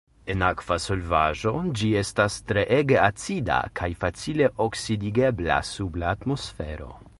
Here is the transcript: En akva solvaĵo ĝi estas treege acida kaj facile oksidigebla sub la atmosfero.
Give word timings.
En 0.33 0.43
akva 0.45 0.77
solvaĵo 0.85 1.51
ĝi 1.81 1.89
estas 2.01 2.37
treege 2.53 2.97
acida 3.09 3.59
kaj 3.81 3.91
facile 4.05 4.49
oksidigebla 4.69 5.63
sub 5.75 6.05
la 6.05 6.11
atmosfero. 6.19 6.93